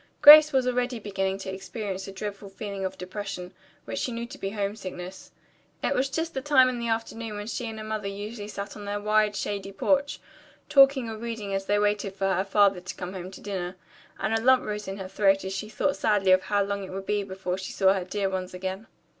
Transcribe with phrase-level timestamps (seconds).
[0.23, 3.53] Grace was already beginning to experience a dreadful feeling of depression,
[3.85, 5.29] which she knew to be homesickness.
[5.83, 8.75] It was just the time in the afternoon when she and her mother usually sat
[8.75, 10.19] on their wide, shady porch,
[10.69, 13.75] talking or reading as they waited for her father to come home to dinner,
[14.19, 16.89] and a lump rose in her throat as she thought sadly of how long it
[16.91, 18.87] would be before she saw her dear ones again.